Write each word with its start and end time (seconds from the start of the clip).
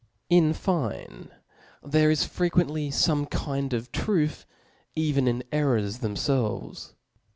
In 0.31 0.53
fine, 0.53 1.29
there 1.83 2.09
is 2.09 2.25
frequently 2.25 2.89
fome 2.89 3.29
kind 3.29 3.71
of 3.71 3.91
truth 3.91 4.47
even 4.95 5.27
in 5.27 5.43
errors 5.51 5.99
themfelves. 5.99 6.95